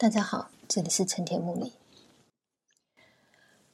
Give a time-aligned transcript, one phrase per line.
[0.00, 1.74] 大家好，这里是陈田木里。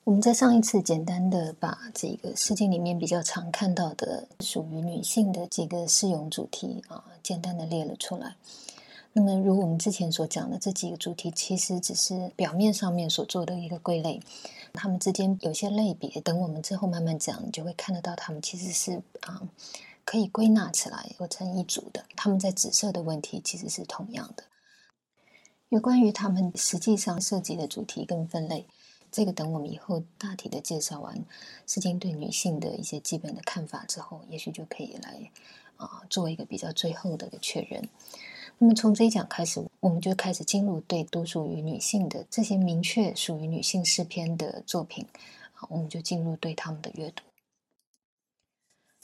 [0.03, 8.35] 我们在上一次简单的把这个《诗经》里面比较常看到的属于女性的几个适用主题啊，简单的列了出来。
[9.13, 14.21] 那么，如我们之前所讲的，这几个主题其实只是表面上面所做的一个归类，
[14.73, 19.41] 它们之间有些类别，等我们之后慢慢讲，你就会看得到它们其实是啊
[20.05, 22.05] 可以归纳起来合成一组的。
[22.17, 24.43] 它们在紫色的问题其实是同样的。
[25.69, 28.65] 有关于他们实际上涉及的主题跟分类，
[29.11, 31.17] 这个等我们以后大体的介绍完
[31.67, 35.29] 《诗经》对女性的一些基本的看法之后，也许就可以来
[35.77, 37.83] 啊做一个比较最后的一个确认。
[38.59, 45.05] 那么从这一讲开始，我们就开始进入对独属于女性的这些明确属于女性诗篇的作品，
[45.55, 47.25] 啊，我们就进入对他们的阅读。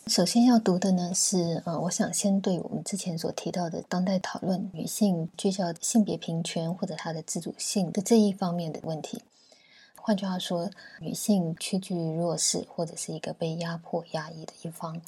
[0.08, 9.22] 首先要读的呢是，呃，我想先对我们之前所提到的当代讨论女性聚焦性别平权或者她的自主性的这一方面的问题。
[9.94, 10.68] 换句话说，
[11.00, 15.00] 女性屈居弱势或者是一个被压迫、压抑的一方。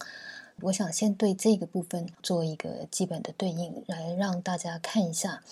[0.63, 5.43] 我想先对这个部分做一个基本的对应，来让大家看一下，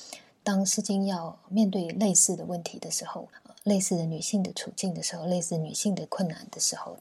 [0.45, 3.29] 当诗经要面对类似的问题的时候，
[3.65, 6.97] 类似的女性的处境的时候，类似女性的困难的时候。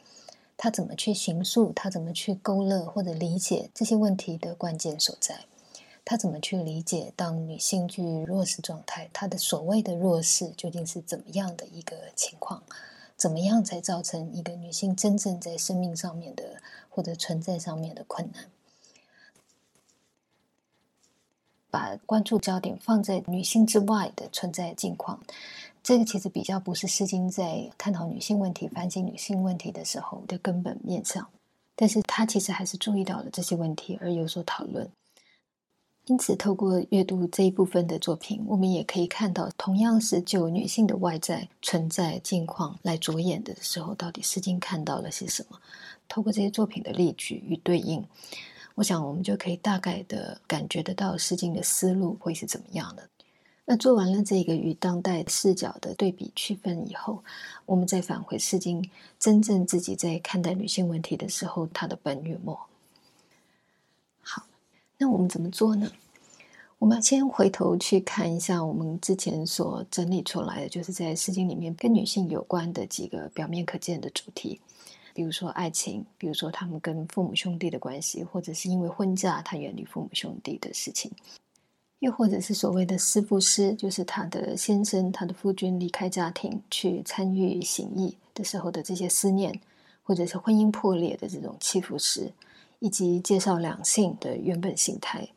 [0.63, 1.73] 他怎么去形塑？
[1.73, 5.45] 他怎么去勾勒或者理解这些问题的关键所在？
[6.05, 12.61] 他怎么去理解当女性居于弱势状态，她的所谓的弱势究竟是怎么样的一个情况？
[13.17, 18.45] 怎么样才造成一个女性真正在生命上面的或者存在上面的困难？
[21.71, 25.23] 把关注焦点放在女性之外的存在境况。
[25.83, 31.27] 这个其实比较不是《诗经》在探讨女性问题、反省女性问题的时候的根本面向，
[31.75, 34.87] 但是他其实还是注意到了这些问题而有所讨论。
[36.05, 45.59] 因此，透过阅读这一部分的作品，我们也可以看到，同样是就女性的外在存在境况来着眼的时候，到底《诗经》看到了些什么？
[46.07, 48.03] 透过这些作品的例举与对应，
[48.75, 53.07] 我想我们就可以大概的感觉得到《诗经》的思路会是怎么样的。
[53.71, 57.23] 那做完了这个与当代视角的对比区分以后，
[57.65, 58.83] 我们再返回《诗经》，
[59.17, 62.59] 真正自己在看待女性问题的时候，它的本与末。
[64.21, 64.45] 好，
[64.97, 65.89] 那我们怎么做呢？
[66.79, 74.59] 我们先回头去看一下我们之前所整理出来的，就是在《诗经》里面跟女性有关的几个表面可见的主题，
[75.13, 81.09] 比如说爱情，比如说他们跟父母兄弟的关系，或者是因为婚嫁他远离父母兄弟的事情。
[82.01, 89.53] 又或者是所谓的师父师，就是他的先生、他的夫君离开家庭去参与行义的时候的这些思念，
[90.01, 92.31] 或者是婚姻破裂的这种祈福师，
[92.79, 95.27] 以及介绍两性的原本形态，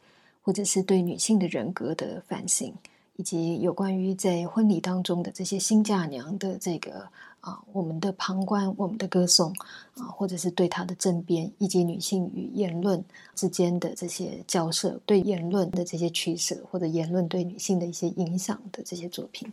[0.40, 2.72] 或者是对女性的人格的反省，
[3.16, 7.08] 以及有关于在婚礼当中的这些新嫁娘的这个。
[7.44, 9.52] 啊，我们的旁观，我们的歌颂，
[9.96, 19.46] 啊，或者是对他的争辩，以及女性与言论之间的这些交涉，对言论的这些取舍，或者言论对女性的一些影响的这些作品。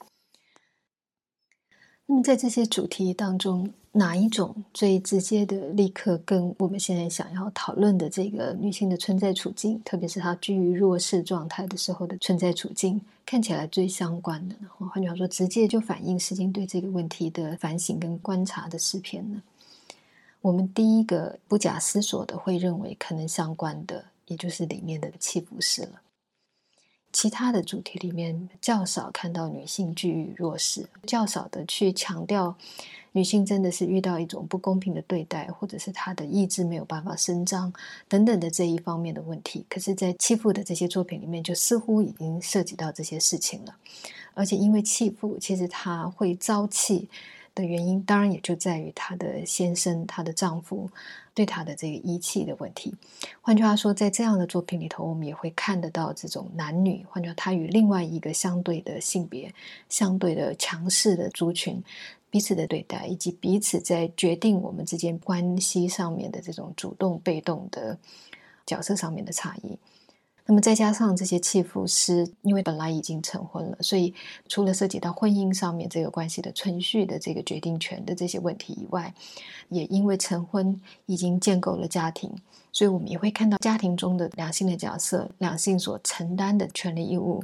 [2.06, 14.68] 那么，在这些主题当中，哪一种最直接的、立刻跟我们现在想要讨论的这个女性的存在处境，特别是她居于弱势状态的时候的存在处境，看起来最相关的呢？
[14.92, 19.42] 换句话说，直接就反映《诗经》对这个问题的反省跟观察的诗篇呢？
[20.42, 26.02] 我们第一个不假思索的会认为可能相关的，也就是里面的七福诗了。
[27.14, 32.56] 其他的主题里面较少看到女性居于弱势，较少的去强调
[33.12, 37.72] 女性真的是遇到一种不公平的对待，或者是她的意志没有办法伸张
[38.08, 39.66] 等等的这一方面的问题。
[39.70, 43.76] 可是，在弃妇的这些作品里面，就似乎已经涉及到这些事情了。
[44.34, 47.10] 而且，因为弃妇其实她会遭弃。
[47.54, 50.90] 的原因当然也就在于她的先生、她的丈夫
[51.34, 52.96] 对她的这个遗弃的问题。
[53.42, 59.54] 换句话说，在这样的作品里头，我们也会看得到这种男女，换句话，他与另外一个相对的性别、
[59.90, 61.84] 相对的强势的族群
[62.30, 67.98] 彼此的对待，以及彼此在决定我们之间关系上面的这种主动、被动的
[68.66, 69.78] 角色上面的差异。
[70.46, 74.14] 那么再加上这些弃妇是，因为本来已经成婚了，所以
[74.50, 79.14] 除了涉及到婚姻上面这个关系的存续的这个决定权的这些问题以外，
[79.70, 82.30] 也因为成婚已经建构了家庭，
[82.72, 87.44] 所以我们也会看到家庭中的两性的角色，两性所承担的权利义务。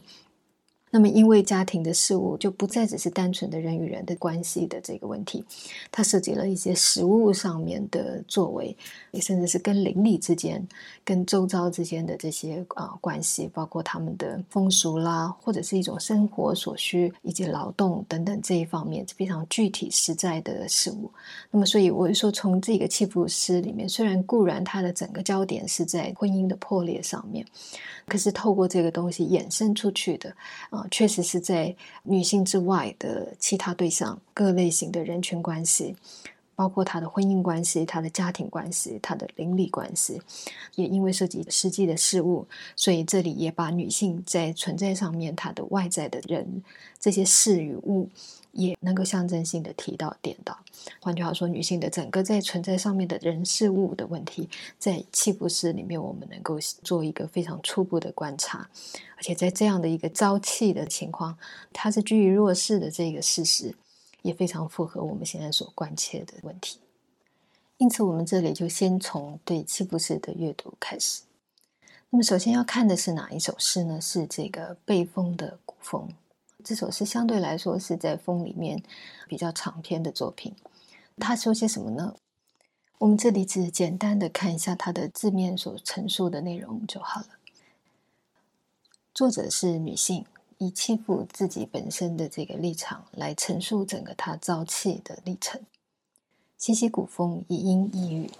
[0.97, 5.45] 那么，因为家庭的事物就不再只是单纯的人与人的关系的这个问题，
[5.91, 8.75] 它涉及了一些实物上面的作为，
[9.11, 10.67] 也甚至是跟邻里之间、
[11.05, 21.11] 跟周遭之间的这些啊关系，包括他们的风俗啦，或者是一种生活所需以及劳动等等这一方面非常具体实在的事物。
[21.51, 27.45] 那么，所以我就说，从这个契福诗里面，虽然固然它的整个焦点是在婚姻的破裂上面，
[28.07, 30.35] 可是透过这个东西衍生出去的
[30.71, 30.86] 啊。
[30.89, 35.95] 确实是在女性之外的其他对象，各类型的人群关系，
[36.55, 40.21] 包括他的婚姻关系、他的家庭关系、他的邻里关系，
[40.75, 46.63] 也因为涉及实际的事物，所以这里也把女性在存在上面，她的外在的人
[46.99, 48.09] 这些事与物。
[48.57, 50.57] 也能够象征性的提到点到，
[50.99, 54.49] 换句话说，女性的整个在存在上面的人事物的问题，
[54.79, 58.67] 在气福师里面，我们能够做一个非常初步的观察，
[59.15, 61.37] 而且在这样的一个朝气的情况，
[61.71, 63.75] 它是居于弱势的这个事实，
[64.23, 66.79] 也非常符合我们现在所关切的问题。
[67.77, 71.21] 因此，我们这里就先从对气福师的阅读开始。
[72.09, 74.01] 那么，首先要看的是哪一首诗呢？
[74.01, 76.09] 是这个背风的古风。
[76.63, 78.81] 这首诗相对来说是在风里面
[79.27, 80.55] 比较长篇的作品。
[81.17, 82.15] 他说些什么呢？
[82.99, 87.27] 我们这里只简单的看一下他的字面所陈述的内容就好了。
[89.13, 90.25] 作者是女性，
[90.57, 95.61] 以欺负自己本身的这个立场来陈述整个她朝气的历程。
[96.57, 98.31] 西西古风，一阴一雨。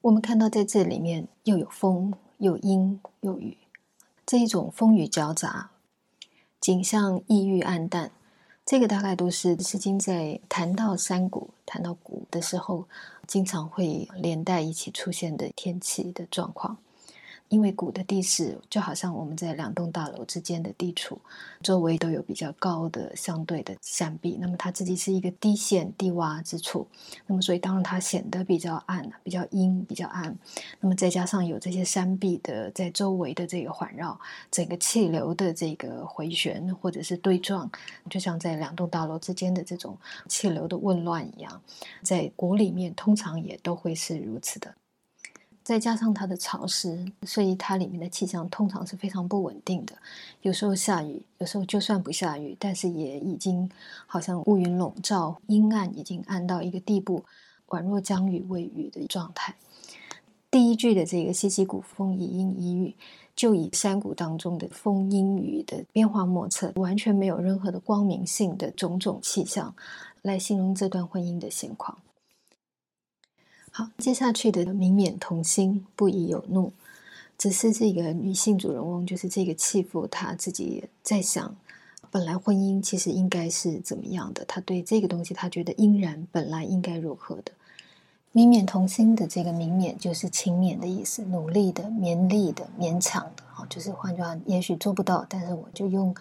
[0.00, 3.58] 我们看到在这里面又有风，又阴又雨，
[4.24, 5.70] 这一种风雨交杂。
[6.64, 8.10] 景象抑郁暗淡，
[8.64, 12.88] 这个大概都是《诗经》在谈到山谷、谈到谷的时候，
[13.26, 16.78] 经常会连带一起出现的天气的状况。
[17.48, 21.20] 因为谷的地势就好像我们在两栋大楼之间的地处，
[21.62, 26.86] 周围都有比较高的相对的山壁，那么它自己是一个低陷低洼之处，
[27.26, 30.36] 那么所以当然它显得比较暗、比较阴、比较暗。
[30.80, 34.18] 那么再加上有这些山壁的在周围的这个环绕，
[34.50, 37.70] 整个气流的这个回旋或者是对撞，
[38.10, 39.96] 就像在两栋大楼之间的这种
[40.28, 41.62] 气流的紊乱一样，
[42.02, 44.74] 在谷里面通常也都会是如此的。
[45.64, 49.94] 再加上它的潮湿，所以它里面的气象通常是非常不稳定的。
[50.42, 53.68] 有时候下雨，有时候就算不下雨，但是也已经
[54.06, 57.24] 好像乌云笼罩，阴暗已经暗到一个地步，
[57.68, 59.54] 宛若将雨未雨的状态。
[60.50, 62.94] 第一句的这个“西西谷风一阴一雨”，
[63.34, 69.74] 就以山谷当中的风阴雨的变化莫测，完全没有任何的光明性的种种气象，
[70.20, 71.98] 来形容这段婚姻的现况。
[73.76, 76.72] 好，接下去的明免童心，不宜有怒，
[77.36, 81.56] 只是这个女性主人翁，就是这个弃妇，她自己在想，
[82.08, 84.44] 本来婚姻其实应该是怎么样的？
[84.44, 87.50] 她对这个东西，她觉得应然本来应该如何的？
[88.30, 93.42] 明免童心的这个明免，就是勤勉的意思，努力的、勉力的、勉强的。
[93.50, 96.14] 好，就是换句话，也许做不到，但是我就用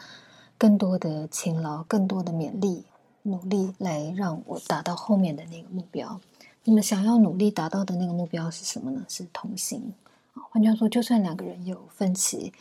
[0.57, 2.83] 更多的勤劳、更多的勉力、
[3.21, 6.19] 努力来让我达到后面的那个目标。
[6.65, 9.06] 你们想要努力达到的那个目标是什么呢？
[9.10, 9.94] 是同心。
[10.33, 12.54] 换句话说，就算两个人有分歧，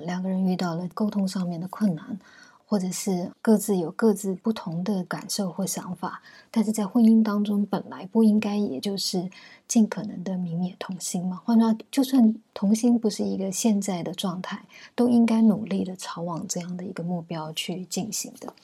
[0.00, 2.18] 两个人遇到了沟通上面的困难，
[2.66, 6.22] 或者是各自有各自不同的感受或想法，
[6.52, 9.28] 但是在婚姻当中本来不应该，也就是
[9.66, 11.42] 尽可能的泯灭同心嘛。
[11.44, 14.62] 换句话，就算同心不是一个现在的状态，
[14.94, 18.54] 都应该努力的朝往这样的一个目标去进行的。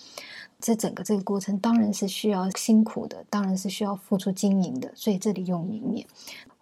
[0.64, 6.06] 这整个这个过程当然是需要辛苦的，当然是需要付出经营的，所以这里用明面。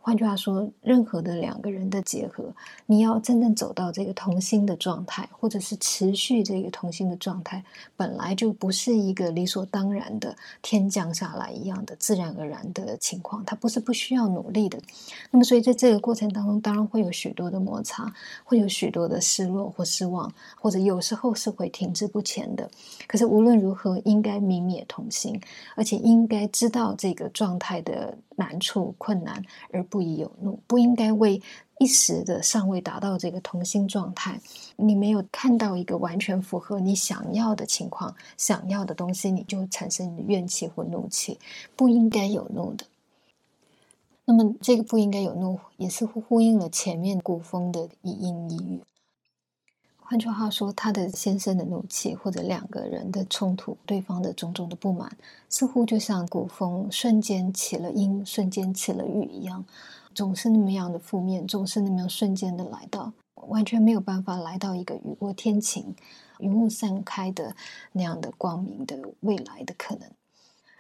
[0.05, 2.53] 换句话说，任何的两个人的结合，
[2.87, 7.63] 你要真正走到这个同心的状态，或者是持续这个同心的状态，
[7.97, 14.77] 本来就不是一个理所当然的天降下来一样的自然而然的情况，它不是不需要努力的。
[15.31, 22.69] 那么，所以在这个过程当中，当然会有许多的摩擦，会有许多的失落或失望，或者有时候是会停滞不前的。
[23.07, 25.41] 可是无论如何，应该泯灭同心，
[25.77, 28.19] 而且应该知道这个状态的。
[28.43, 31.41] 难处、困难而不宜有怒，不应该为
[31.79, 34.41] 一时的尚未达到这个同心状态，
[34.77, 41.39] 你没有看到一个完全符合你想要的情况、想要的东西，你就产生怨气或怒气，
[41.77, 42.85] 不应该有怒的。
[44.25, 48.81] 那么，这个不应该有怒，也似乎呼应了前面古风的一阴一语。
[50.05, 55.11] 换句话说，他的先生的怒气，或者两个人的冲突，对方的种种的不满，
[55.49, 59.65] 似乎就像古风瞬间起了阴，瞬间起了雨一样，
[60.15, 63.13] 总是那么样的负面，总是那么样瞬间的来到。
[63.49, 65.97] 完全没有办法来到一个雨过天晴、
[66.39, 67.57] 云雾散开的
[67.91, 70.09] 那样的光明的未来的可能。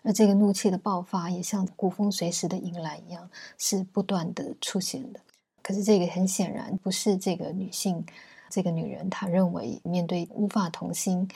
[0.04, 5.20] 而这个怒气的爆发，也像古风随时的迎来一样，是不断的出现的。
[5.60, 8.04] 可是这个很显然不是这个女性，
[8.52, 11.26] 这个女人，她认为面对无法同心。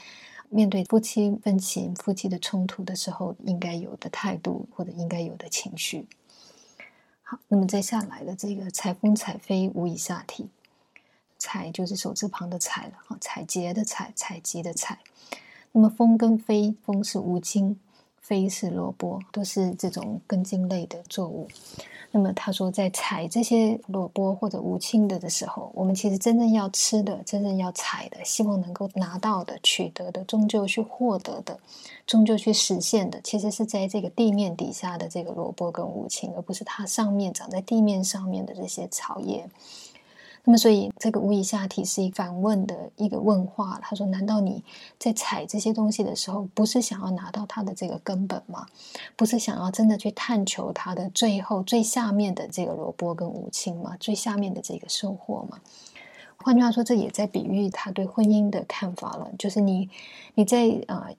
[0.49, 6.07] 面对夫妻分歧、夫妻的冲突的时候，应该有的态度或者应该有的情绪。
[7.23, 10.49] 好，那么接下来的这个“采风采飞，无以下体
[11.37, 15.01] ”，“采”就是手字旁的“采”了，哈，采撷的“采”，采集的“采”。
[15.73, 17.81] 那么“风”跟“飞”，“风”是无精
[18.27, 21.47] ，“非”是萝卜，都是这种根茎类的作物。
[22.11, 31.59] 那么他说，在采这些萝卜或者无青的的时候，我们其实真正要吃的、真正要采的、希望能够拿到的、取得的、终究去获得的、
[32.07, 39.49] 终究去实现的，其实是在这个地面底下的这个萝卜跟无青，而不是它上面长在地面上面的这些草叶。
[40.49, 43.81] 那么，所以这个无以下体是一反问的一个问话。
[43.83, 44.63] 他说：“难道你
[44.97, 48.65] 在采这些东西的时候，不是想要拿到它的这个根本吗？
[49.17, 53.97] 不是想要真的去探求它的最后最下面的这个萝卜跟无青吗？
[53.99, 55.59] 最下面的这个收获吗？”
[56.39, 59.33] 换句话说，这也在比喻他对婚姻的看法了。
[59.37, 59.91] 就是你，
[60.37, 61.11] 你在啊。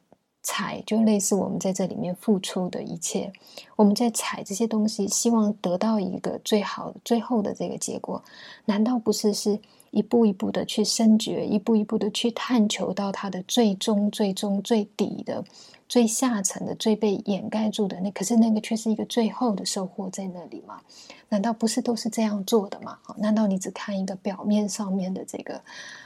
[0.48, 3.34] 采就类似我们在这里面付出的一切，
[3.76, 8.24] 我们在采这些东西，希望得到一个最好、最后的这个结果，
[8.64, 9.60] 难道不是是
[9.92, 15.44] 一步一步的去深掘，一步一步的去探求到它的最终、最终、最底的、
[15.90, 18.10] 最下层的、最被掩盖住的那？
[18.12, 20.80] 可是那个却是一个最后的收获在那里吗？
[21.28, 22.98] 难道不是都是这样做的吗？
[23.18, 25.56] 难道你只看一个表面上面的这个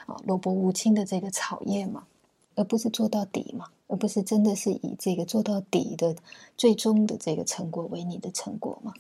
[0.08, 2.06] 啊萝卜无青的这个草叶吗？
[2.56, 3.68] 而不是做到底吗？
[3.92, 6.16] 而不是真的是以这个做到底的
[6.58, 8.94] 最终的这个成果为你的成果嘛？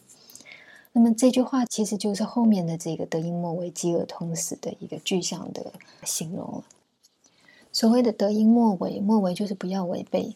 [0.91, 5.71] 那么这句话其实就是后面的这个“德音莫为，饥饿同死”的一个具象的
[6.03, 6.63] 形容了。
[7.71, 10.35] 所谓的“德音莫为”，莫为就是不要违背。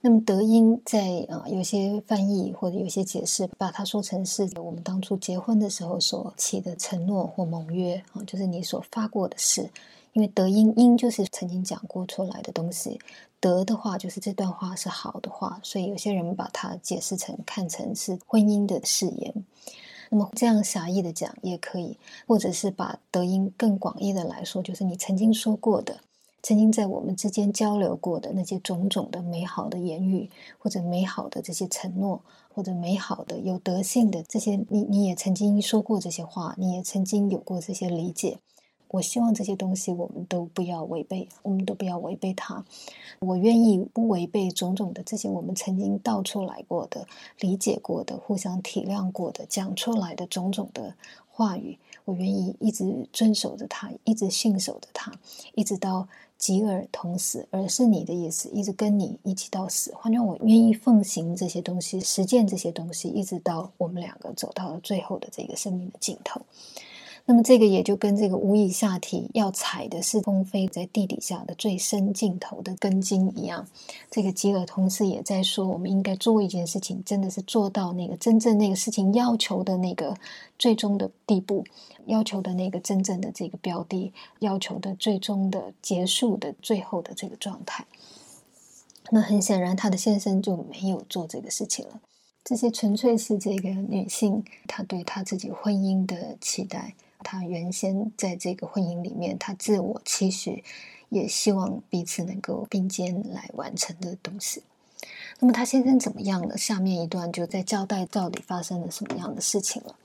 [0.00, 9.68] 那么“德音”在啊有些翻译或者有些解释，把它说成是我们当初结婚的时候所起的承诺或盟约啊，就是你所发过的誓。
[10.16, 12.98] 因为德音音就是曾经讲过出来的东西，
[13.38, 19.44] 德的话就是这段话是好的话，所以有些人把它解释成看成是婚姻的誓言。
[20.08, 26.00] 那么这样狭义的讲也可以，或者是把德音更广义的来说，就是你曾经说过的，
[26.42, 32.22] 曾经在我们之间交流过的那些种种的美好的言语，或者美好的这些承诺，
[32.54, 38.38] 或者美好的有德性的这些，你你也曾经说过这些话，你也曾经有过这些理解。
[38.88, 42.64] 我希望这些东西我们都不要违背，我们都不要违背它。
[43.18, 47.06] 我愿意不违背种种的这些我们曾经道出来过的、
[47.40, 50.94] 理解过的、互相体谅过的、讲出来的种种的
[51.28, 51.78] 话语。
[52.04, 55.12] 我愿意一直遵守着它，一直信守着它，
[55.56, 56.06] 一直到
[56.38, 59.92] 吉尔同死，而是你的意思，一直跟你一起到死。
[59.92, 66.40] 换成我愿意奉行这些东西，实践这些东西，一直到我们两个走到了最后的这个生命的尽头。
[67.28, 73.66] 那么这个也就跟这个无以下体要踩的是风飞在地底下的最深尽头的根茎一样。
[74.08, 80.16] 这个吉尔同时也在说，我们应该做一件事情，真的是做到那个真正那个事情要求的那个
[80.56, 81.64] 最终的地步，
[82.04, 87.84] 要求的那个真正的这个标的，要求的最终的结束的最后的这个状态。
[89.10, 92.00] 那很显然，他的先生就没有做这个事情了。
[92.44, 96.94] 这些纯粹是这个女性她对她自己婚姻的期待。
[97.26, 100.62] 他原先在这个婚姻里面，他自我期许，
[101.08, 104.62] 也希望彼此能够并肩来完成的东西。
[105.40, 106.56] 那么他先生怎么样了？
[106.56, 109.96] 下面一段就在交代到底发生了什么样的事情了。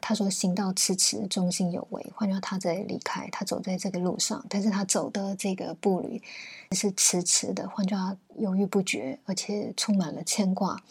[0.00, 6.22] 他说：“行道迟迟，忠心有为。”换句话，他在离开，他走在这个路上，但是他走的这个步履
[6.72, 7.68] 是迟迟的。
[7.68, 10.82] 换句话，犹豫不决，而且充满了牵挂。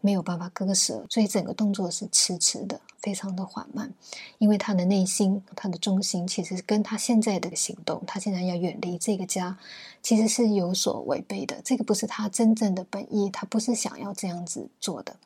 [0.00, 3.92] 没有办法割舍，所以整个动作是迟迟的，非常的缓慢。
[4.38, 9.58] 因为他的内心，他的中心，其实跟他现在的行动，他现在要远离这个家，
[10.02, 11.60] 其实是有所违背的。
[11.64, 15.16] 这个不是他真正的本意，他不是想要这样子做的。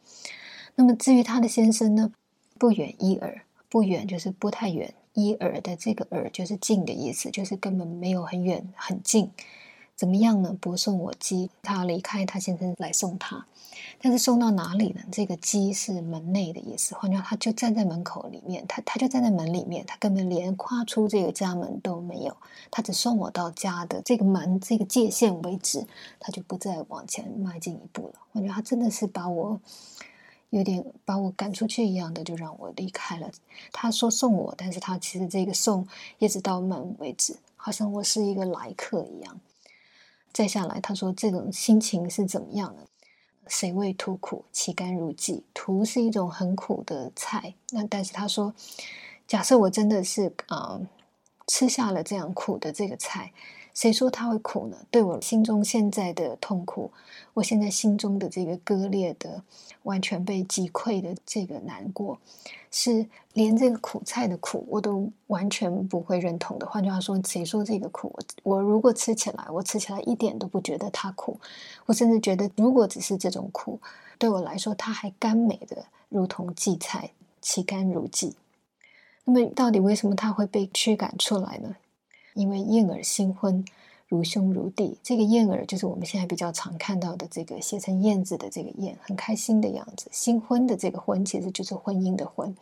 [0.74, 2.12] 那么至于他的先生呢？
[2.56, 9.30] 不远一耳，不远就是不太远，一耳的这个耳就是近的意思，就是根本没有很远很近。
[9.96, 10.56] 怎么样呢？
[10.60, 13.46] 不送我鸡，他离开，他先生来送他。
[14.00, 15.00] 但是送到哪里呢？
[15.10, 22.36] 这个“鸡”是门内的意思，换句话，他就站在门口里面，他他就站在门里面，他根本连跨出这个家门都没有，
[22.70, 25.86] 他只送我到家的这个门这个界限为止，
[26.18, 28.14] 他就不再往前迈进一步了。
[28.32, 29.60] 我觉他真的是把我
[30.50, 33.30] 有点把我赶出去一样的，就让我离开了。
[33.72, 35.86] 他说送我，但是他其实这个送
[36.18, 39.40] 一直到门为止，好像我是一个来客一样。
[40.32, 42.82] 再下来，他说这种心情是怎么样的？
[43.46, 45.42] 谁为图苦，其甘如荠。
[45.52, 48.54] 图是一种很苦的菜，那但是他说，
[49.26, 50.80] 假设我真的是啊
[51.46, 53.32] 吃下了这样苦的这个菜。
[53.74, 54.76] 谁说他会苦呢？
[54.88, 56.92] 对我心中现在的痛苦，
[57.34, 59.42] 我现在心中的这个割裂的、
[59.82, 62.18] 完全被击溃的这个难过，
[62.70, 66.66] 是连这个苦菜的苦我都完全不会认同的。
[66.66, 71.40] 换句话说，谁说这个苦，我如果吃起来，我吃起来一点都不觉得它苦，
[71.86, 73.80] 我甚至觉得，如果只是这种苦，
[74.18, 78.32] 对我来说，它还甘美的，如同荠菜，其甘如荠。
[79.24, 81.74] 那么，到底为什么它会被驱赶出来呢？
[82.34, 83.64] 因为燕儿新婚，
[84.06, 84.98] 如兄如弟。
[85.02, 90.08] 这个燕儿就是我们现在比较常看到的这个写成燕子的这个燕，很开心的样子。
[90.12, 92.54] 新婚的这个婚其实就是婚姻的婚。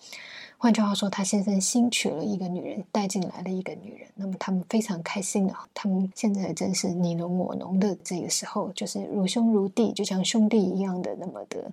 [0.59, 4.09] 换句话说，他先生新娶了一个女人，带进来了一个女人。
[4.15, 11.73] 那么他们非常开心的，他们现在正是你侬我侬的这个时候，就是如兄如弟，就像兄弟一样的那么的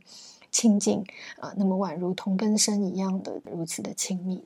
[0.50, 1.03] 亲近
[1.39, 4.44] 啊，那么宛如同根生一样的如此的亲密。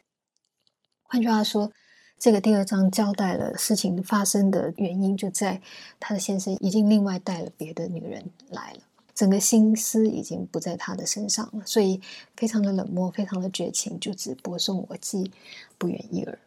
[1.03, 1.71] 换句话说。
[2.19, 5.61] 这个第二章交代了事情发生的原因，就在
[5.99, 8.79] 他的先生已经另外带了别的女人来了，
[9.13, 11.99] 整个心思已经不在他的身上了，所以
[12.37, 15.29] 非常的冷漠，非常的绝情，就只播送我既，
[15.77, 16.39] 不远一儿。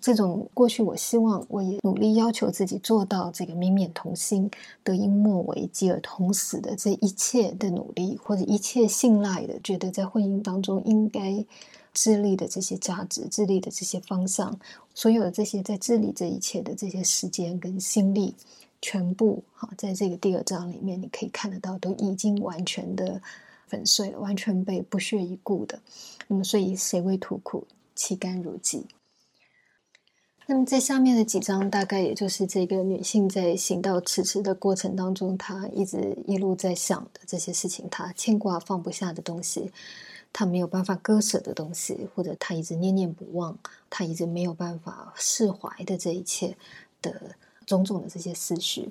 [0.00, 4.48] 这种过去，我希望我也努力要求自己做到这个明免同心，
[4.84, 11.44] 得因莫为，继而同死的这一切的努力，或者一切信赖的，觉得在婚姻当中应该。
[11.96, 14.60] 智力的这些价值，智力的这些方向，
[14.94, 18.34] 所有的这些在治理这一切的这些时间跟心力，
[18.82, 23.22] 全部哈，在这个第二章里面，你可以看得到，都已经完全的
[23.66, 25.80] 粉碎了，完全被不屑一顾的。
[26.28, 28.82] 那么，所以谁为图苦，其甘如饴。
[30.46, 39.72] 那么，在下面的几章，大概也就是这个女性在行到此时的过程当中，她一直一路在想的这些事情，她牵挂放不下的东西。
[40.32, 46.56] 他没有办法割舍的东西，或者他一直念念不忘，他一直没有办法释怀的这一切
[47.00, 48.90] 的种种的这些思绪。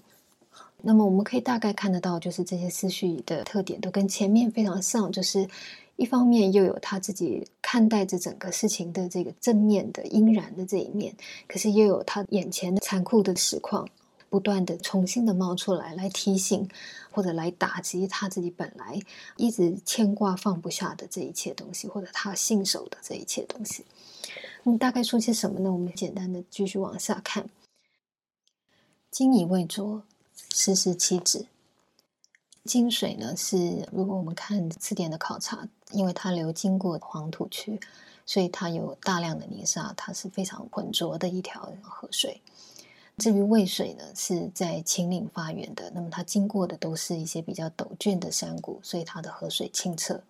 [0.81, 5.47] 那么我们可以大概看得到，就是这些思绪的特点都跟前面非常像，就是
[5.95, 11.15] 一方面又有他自己看待这整个事情的这个正面的阴然的这一面，
[11.47, 13.87] 可是又有他眼前的残酷的实况。
[14.35, 16.69] 不断的重新的冒出来，来提醒
[17.09, 18.99] 或者来打击他自己本来
[19.37, 23.85] 一直牵挂放不下的这一切东西，或者他信守的这一切东西。
[24.77, 25.71] 大概说些什么呢？
[25.71, 27.47] 我们简单的继续往下看。
[29.09, 30.03] 金以未浊，
[30.53, 31.45] 时时其止。
[32.65, 37.79] 金水呢是，如果我们看字典的考察，因为它流经过黄土区，
[38.25, 42.41] 所以它有大量的泥沙，它是非常浑浊的一条河水。
[43.17, 50.21] 至于渭水呢，是在秦岭发源的，那么它经过的都是一些比较陡峻的山谷，所以它的河水清澈。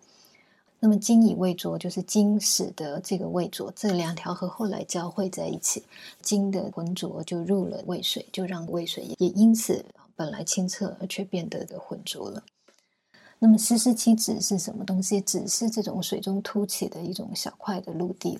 [0.78, 5.82] 那么金以渭浊，就是金使得这个渭浊，这两条河后来交汇在一起，
[6.22, 12.42] 金的浑浊就入了渭水，就让渭水也因此本来清澈而却变得的浑浊了。
[13.38, 15.20] 那么湿湿期指是什么东西？
[15.20, 18.38] 只是这种水中凸起的一种小块的陆地。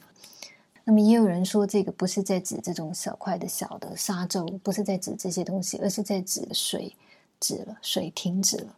[0.89, 6.95] 那么也有人说，这个不是在指这种小块的小的沙洲，不是在指这些东西，而是在指水
[7.41, 8.77] 止了，水停止了。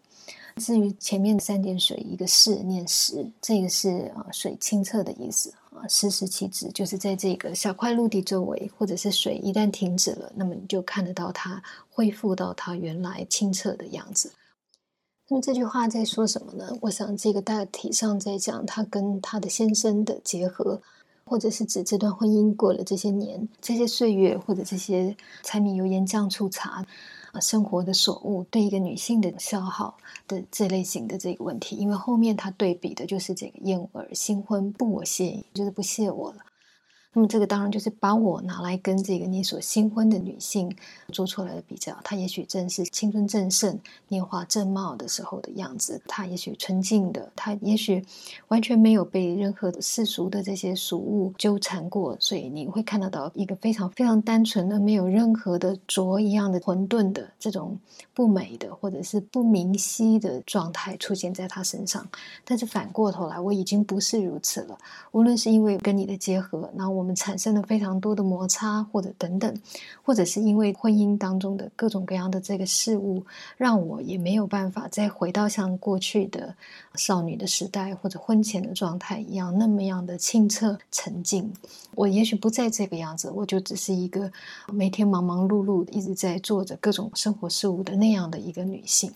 [0.57, 14.33] 至于前面的三点水，一个是念时，这个是啊水清澈的意思啊，时时其止，就是在这个小块陆地周围，或者是水一旦停止了，那么你就看得到它恢复到它原来清澈的样子。
[15.29, 16.75] 那么这句话在说什么呢？
[16.81, 20.81] 我想这个大体上在讲他跟他的先生的结合。
[21.28, 26.84] 或者是指这段婚姻过了这些年、这些岁月，或者这些柴米油盐酱醋茶
[27.32, 36.38] 啊，生活的所物对一个女性的消耗的这类型的这个问题，因为后面他对比的就是这个燕儿新婚不我谢，就是不谢我了。
[37.14, 40.71] 那么这个当然就是把我拿来跟这个你所新婚的女性
[41.09, 43.77] 做出来的比较，她也许正是青春正盛、
[44.09, 48.05] 年华正茂的时候的样子，她也许纯净的，她也许
[48.49, 57.77] 完全没有被任何世俗的这些俗物纠缠过，所以你会看得到一个非常非常单纯的、没有任何的浊一样的混沌的这种
[58.12, 62.07] 不美的或者是不明晰的状态出现在她身上。
[62.44, 64.79] 但是反过头来，我已经不是如此了，
[65.12, 66.97] 无论是因为跟你的结合，那我。
[66.98, 69.54] 我们产生了非常多的摩擦，或者等等，
[70.02, 73.24] 或者是因为婚姻当中的各种各样的这个事物，
[73.56, 76.52] 让我也没有办法再回到像过去的
[76.96, 81.50] 少女的时代或者婚前的状态一样，那么样的清澈沉静。
[81.94, 84.30] 我也许不再这个样子，我就只是一个
[84.72, 89.12] 每天忙忙碌碌一直在做着各种生活事务的那样的一个女性。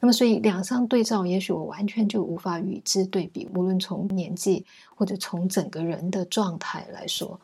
[0.00, 4.64] 那么，所以两相对照，也许我完全就无法与之对比，无论从年纪。
[4.96, 7.38] 或者从整个人的状态来说，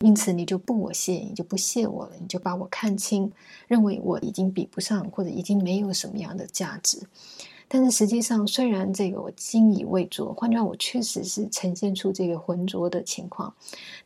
[0.00, 3.32] 因此你就不我谢，你就不谢我了，你就把我看清，
[3.66, 7.02] 认为我已经比不上，或者已经没有什么样的价值。
[7.68, 13.52] 但是实际上，虽然这个我精以未拙，换句话，我确实是呈现出这个浑浊的情况。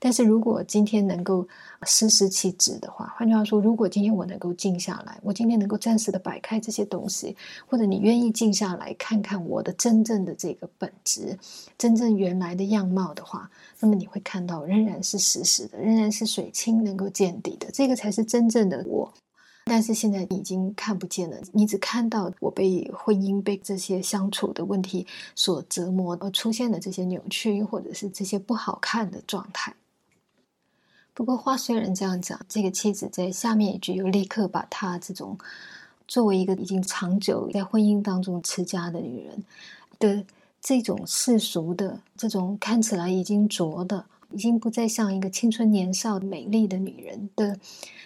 [0.00, 1.46] 但是如果今天能够
[1.84, 11.38] 失时其职的话，换句话说，如果今天我能够静下来，我今天能够暂时的摆开这些东西，或者你愿意静下来看看我的真正的这个本质，
[11.78, 13.48] 真正原来的样貌的话，
[13.78, 19.12] 那么你会看到仍然是实实的，仍然是水清能够见底的，这个才是真正的我。
[19.64, 29.74] 但是现在已经看不见了，你只看到我被婚姻、被这些相处的问题所折磨而出现的这些扭曲，或者是这些不好看的状态。
[31.14, 35.38] 不过话虽然这样讲，这个妻子在下面一句又立刻把她这种
[36.08, 39.44] 作为一个已经长久在婚姻当中持家的女人
[39.98, 40.24] 的
[40.60, 44.06] 这种世俗的、这种看起来已经浊的。
[44.32, 47.58] 已经不再像一个青春年少、美丽的女人的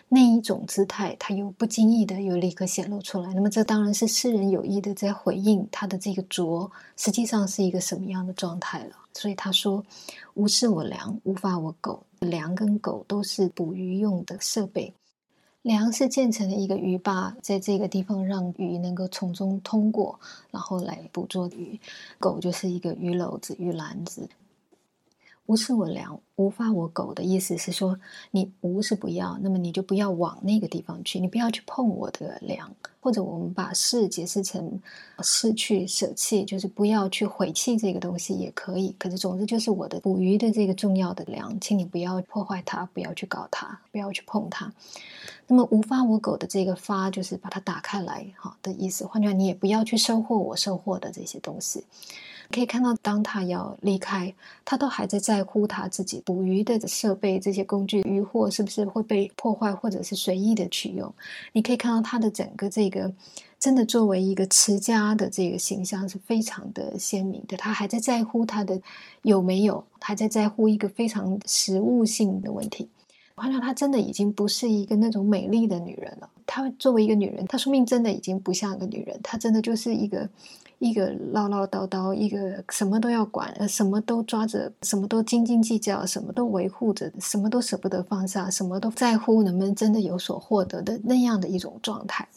[0.08, 3.32] 那一种姿态，她又不经意的又立刻显露出来。
[3.34, 8.96] 那么，这当然是诗人有意的在回应她的这个拙，实际上是一个什么样的状态了。
[9.14, 9.82] 所以他说
[10.34, 12.02] ：“无是我粮，无法我狗。
[12.18, 14.92] 粮跟狗都是捕鱼用的设备。
[15.62, 21.80] 梁是建成的一个鱼坝，在这个地方让鱼能够从中通过，然后来捕捉鱼。
[22.18, 24.28] 狗就是一个鱼篓子、鱼篮子。”
[25.46, 27.98] 无是我粮，无发我狗的意思是说，
[28.30, 34.80] 你无是不要，那么你就不要往那个地方去，你不要去碰我的粮，或者我们把是解释成
[35.22, 38.94] 失去、舍弃，就是不要去毁弃这个东西也可以。
[38.98, 44.72] 可是总之就是我的捕鱼的这个重要的粮，请你不要破坏它，不要去搞它，不要去碰它。
[45.46, 49.06] 那么无发我狗的这个发，就是把它打开来，哈的意思。
[49.06, 51.84] 换句话，你也不要去收获我收获的这些东西。
[52.50, 54.32] 可以看到，当他要离开，
[54.64, 61.12] 他都还在在乎他自己捕鱼的设备、这些工具、渔获是不是会被破坏，或者是随意的取用。
[61.52, 63.12] 你可以看到他的整个这个，
[63.58, 67.56] 真的作为一个持家的这个形象是非常的鲜明的。
[67.56, 68.80] 他还在在乎他的
[69.22, 72.88] 有没有，还在在乎一个非常实物性的问题。
[73.34, 76.30] 我看到她真的已经不是一个那种美丽的女人了。
[76.46, 80.28] 她作为一个女人，她说明真的已经不像一个女人，她真的就是一个。
[80.78, 92.28] 一个唠唠叨叨，一个什么都要管，呃，什么都抓着，什么都斤斤计较，什么都维护着，什么都舍不得放下，什么都在乎能不能真的有所获得的那样的一种状态。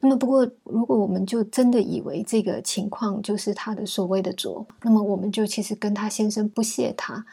[0.00, 7.24] 那么，不过如果我们就真的以为这个情况就是他的所谓的拙，那么我们就其实跟他先生不屑他，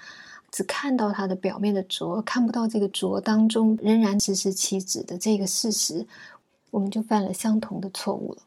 [0.51, 6.08] 只看到他的表面的拙，看不到这个拙当中仍然实施其子的这个事实，
[6.71, 8.38] 我们就犯了相同的错误了。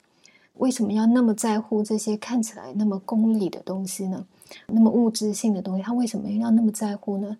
[0.58, 4.24] 为什么要那么在乎这些看起来那么功利的东西呢？
[4.66, 7.36] 那么物质性的东西，他为什么要那么在乎呢？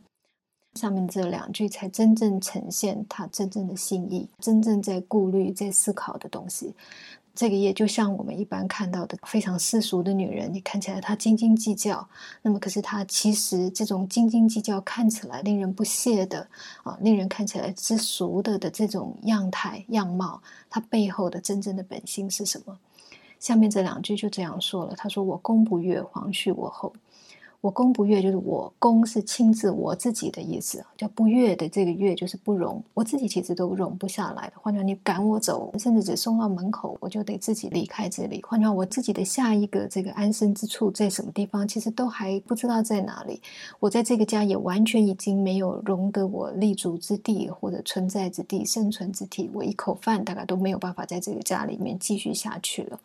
[0.75, 6.75] 上面这两句才真正呈现他真正的心意，真正在顾虑、在思考的东西。
[7.35, 12.07] 这个也就像我们一般看到的非常世俗的女人，你看起来她斤斤计较，
[12.43, 16.47] 那么可是她其实这种斤斤计较看起来令人不屑的
[16.83, 22.77] 啊，令人看起来之俗的的这种样态样貌，她背后的真正的本性是什么？
[23.39, 26.93] 下面这两句就这样说了，他说：“我公不悦，皇续我后。”
[27.61, 34.53] 我公不悦，就是我公是亲自我自己的意思，叫不悦的这个悦就是不容，我自己其实都容不下来的。
[34.63, 38.41] 换句话，你赶我走，甚至只送到门口，我就得自己离开这里。
[38.47, 43.43] 换句话，我自己的下一个这个安身之处在什么地方，其实都还不知道在哪里。
[43.81, 49.51] 我在这个家也完全已经没有容得我立足之地，或者存在之地、生存之地。
[49.53, 53.01] 我一口饭大概都没有办法在这个家里面继续下去了。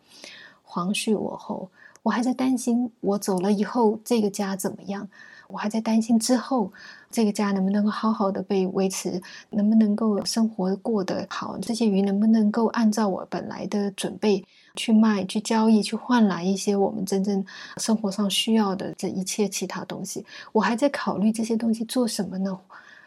[0.62, 1.68] 皇续我后。
[2.04, 5.08] 我还在担心，我走了以后这个家怎么样？
[5.48, 6.70] 我还在担心之后
[7.10, 11.56] 这个家能不能够好好的被维持，能不能够生活过得好？
[11.58, 17.42] 这些鱼能不能够按照我本来的准备去卖、去交易、去换来一些我们真正
[17.78, 20.24] 生活上需要的这一切其他东西？
[20.52, 22.58] 我还在考虑这些东西做什么呢？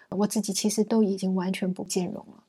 [0.10, 2.44] 我自己其实都已经完全不兼容了。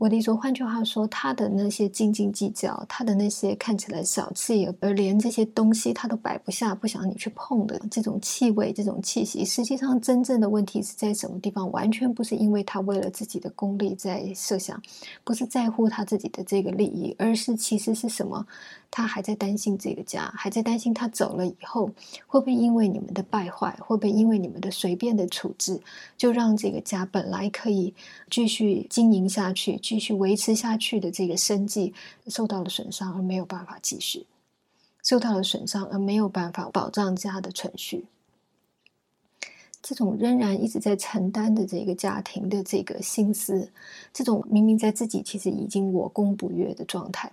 [0.00, 11.70] 我的意思，换句话说，他的那些斤斤计较，他的那些看起来小气，而连这些东西他都摆不下，不想你去碰的这种气味、这种气息，实际上真正的问题是在什么地方？
[11.72, 14.80] 完全不是因为他为了自己的功利在设想，
[15.24, 18.46] 不是在乎他自己的这个利益，而是其实是什么？
[18.90, 21.90] 他还在担心这个家，还在担心他走了以后
[22.26, 25.80] 会不会因为你们的败坏，会不会因为你们的随便的处置，
[26.16, 27.94] 就让这个家本来可以
[28.30, 31.94] 继续经营下去、继续维持下去的这个生计
[32.26, 34.26] 受到了损伤，而没有办法继续，
[35.04, 38.06] 受到了损伤而没有办法保障家的存续。
[39.80, 43.70] 这种仍然一直在承担的这个家庭的这个心思，
[44.12, 47.32] 这种明明在自己其实已经我攻不越的状态。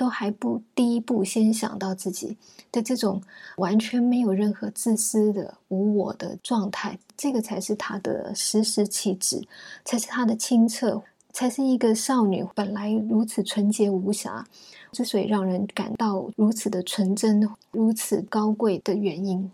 [0.00, 2.34] 都还不第一步先想到自己
[2.72, 3.20] 的这种
[3.58, 9.46] 完全没有任何自私的无我的状态，这个才是他的实时气质，
[9.84, 11.02] 才是他的清澈，
[11.34, 14.46] 才是一个少女本来如此纯洁无瑕，
[14.90, 19.52] 之所以让人感到如此的纯真、如此高贵的原因，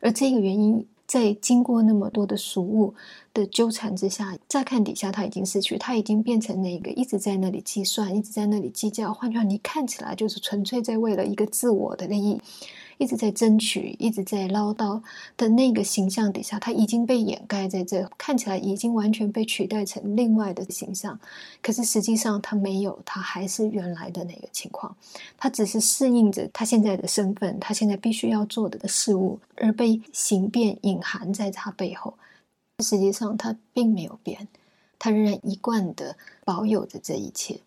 [0.00, 0.84] 而这个原因。
[1.06, 2.94] 在经过那么多的俗物
[3.32, 9.14] 的纠缠之下，再看底下，他已经失去，他已经变成那个一直在那里计算，一直在那里计较。
[9.14, 12.40] 换句话，你看起来就是纯粹在为了一个自我的利益。
[12.98, 15.02] 一直在争取，一直在唠叨
[15.36, 21.18] 的那个形象底下，他已经被掩盖在这，看起来已经完全被取代成另外的形象。
[21.62, 24.96] 可是实际上他没有，他还是原来的那个情况。
[25.36, 32.14] 他只是适应着他现在的身份，他现在必须要做的事物，而被形变隐含在他背后。
[32.84, 34.48] 实际上他并没有变，
[34.98, 37.58] 他仍然一贯的保有着这一切。